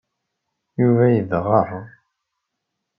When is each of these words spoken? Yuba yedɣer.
Yuba 0.81 1.05
yedɣer. 1.15 1.69